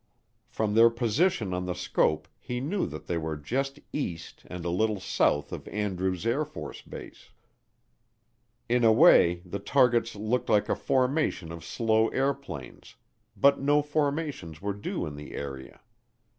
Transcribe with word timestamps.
From 0.49 0.73
their 0.73 0.89
position 0.89 1.53
on 1.53 1.67
the 1.67 1.75
scope 1.75 2.27
he 2.39 2.59
knew 2.59 2.87
that 2.87 3.05
they 3.05 3.19
were 3.19 3.37
just 3.37 3.79
east 3.93 4.41
and 4.47 4.65
a 4.65 4.71
little 4.71 4.99
south 4.99 5.51
of 5.53 5.67
Andrews 5.67 6.23
AFB. 6.25 7.15
In 8.67 8.83
a 8.83 8.91
way 8.91 9.43
the 9.45 9.59
targets 9.59 10.15
looked 10.15 10.49
like 10.49 10.69
a 10.69 10.75
formation 10.75 11.51
of 11.51 11.63
slow 11.63 12.07
airplanes, 12.07 12.95
but 13.37 13.59
no 13.59 13.83
formations 13.83 14.59
were 14.59 14.73
due 14.73 15.05
in 15.05 15.15
the 15.17 15.33
area. 15.35 15.81